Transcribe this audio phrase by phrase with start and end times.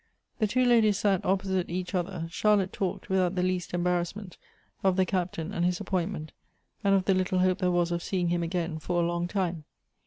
[0.39, 4.39] The two ladies sat opposite each other; Charlotte talked, without the least embarrassment,
[4.83, 6.31] of the Captain and his appointment,
[6.83, 9.63] and of the little hope there was of seeing him again for a long time.